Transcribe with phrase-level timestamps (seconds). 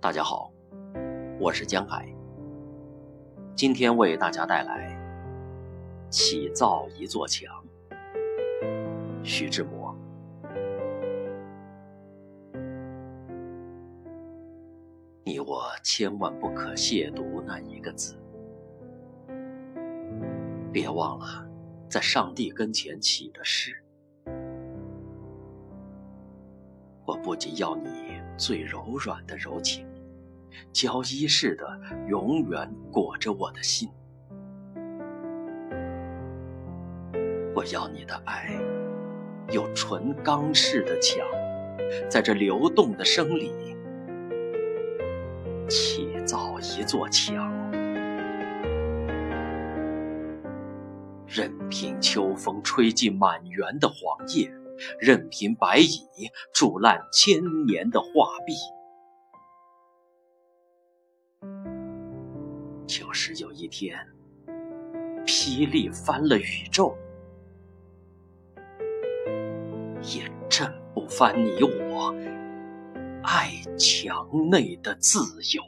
[0.00, 0.52] 大家好，
[1.40, 2.08] 我是江海。
[3.56, 4.96] 今天为大家带来
[6.08, 7.52] 《起造一座墙》，
[9.24, 9.92] 徐志摩。
[15.24, 18.16] 你我千万不可亵渎那一个字，
[20.72, 21.44] 别忘了，
[21.90, 23.82] 在上帝跟前起的誓。
[27.04, 29.84] 我不仅要你最柔软的柔情。
[30.78, 31.66] 胶衣似的，
[32.06, 33.88] 永远裹着我的心。
[37.52, 38.56] 我要你的爱，
[39.50, 41.18] 有纯钢似的墙，
[42.08, 43.50] 在这流动的生里，
[45.68, 47.52] 砌造一座墙。
[51.26, 54.48] 任凭秋风吹尽满园的黄叶，
[55.00, 56.06] 任凭白蚁
[56.54, 58.54] 蛀烂千年的画壁。
[62.88, 63.94] 就是有一天，
[65.26, 66.96] 霹雳翻了宇宙，
[70.02, 72.14] 也震不翻你我
[73.22, 75.18] 爱墙内的自
[75.54, 75.62] 由。